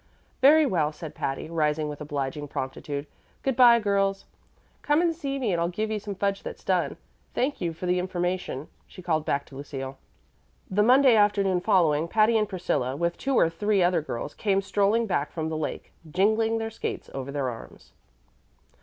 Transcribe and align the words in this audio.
"Very 0.41 0.65
well," 0.65 0.91
said 0.91 1.13
Patty, 1.13 1.47
rising 1.47 1.87
with 1.87 2.01
obliging 2.01 2.47
promptitude. 2.47 3.05
"Good 3.43 3.55
by, 3.55 3.77
girls. 3.77 4.25
Come 4.81 4.99
and 4.99 5.13
see 5.15 5.37
me 5.37 5.51
and 5.51 5.61
I'll 5.61 5.69
give 5.69 5.91
you 5.91 5.99
some 5.99 6.15
fudge 6.15 6.41
that's 6.41 6.63
done. 6.63 6.97
Thank 7.35 7.61
you 7.61 7.71
for 7.71 7.85
the 7.85 7.99
information," 7.99 8.67
she 8.87 9.03
called 9.03 9.25
back 9.25 9.45
to 9.45 9.55
Lucille. 9.55 9.99
THE 10.71 10.81
Monday 10.81 11.15
afternoon 11.15 11.61
following, 11.61 12.07
Patty 12.07 12.35
and 12.35 12.49
Priscilla, 12.49 12.95
with 12.95 13.15
two 13.15 13.35
or 13.37 13.47
three 13.51 13.83
other 13.83 14.01
girls, 14.01 14.33
came 14.33 14.63
strolling 14.63 15.05
back 15.05 15.31
from 15.31 15.49
the 15.49 15.55
lake, 15.57 15.91
jingling 16.09 16.57
their 16.57 16.71
skates 16.71 17.11
over 17.13 17.31
their 17.31 17.51
arms. 17.51 17.91